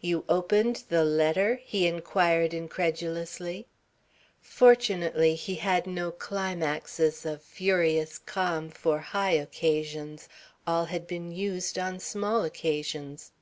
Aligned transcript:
"You 0.00 0.24
opened 0.30 0.84
the 0.88 1.04
letter?" 1.04 1.60
he 1.62 1.86
inquired 1.86 2.54
incredulously. 2.54 3.66
Fortunately 4.40 5.34
he 5.34 5.56
had 5.56 5.86
no 5.86 6.10
climaxes 6.10 7.26
of 7.26 7.42
furious 7.42 8.16
calm 8.16 8.70
for 8.70 8.98
high 9.00 9.32
occasions. 9.32 10.26
All 10.66 10.86
had 10.86 11.06
been 11.06 11.32
used 11.32 11.78
on 11.78 12.00
small 12.00 12.44
occasions. 12.44 13.32